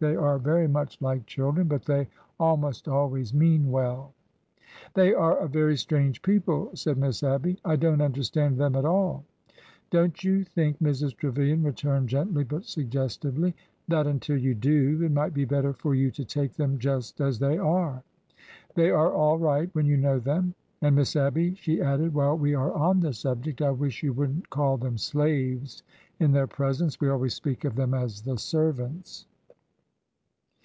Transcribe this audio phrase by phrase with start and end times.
[0.00, 2.08] They are very much like children, but they
[2.38, 4.12] almost always mean well."''
[4.96, 9.24] They are a very strange people," said Miss Abby.'' I don't understand them at all."
[9.90, 11.16] ''Don't you think," Mrs.
[11.16, 13.54] Trevilian returned gently but suggestively,"
[13.88, 17.38] that until you do, it might be better for you to take them just as
[17.38, 18.02] they are?
[18.74, 20.54] They are all right when you know them.
[20.82, 24.36] And, Miss Abby," she added," while we are on the subject— I wish you would
[24.36, 25.82] n't call them' slaves'
[26.20, 27.00] in their presence.
[27.00, 29.24] We always speak of them as the servants."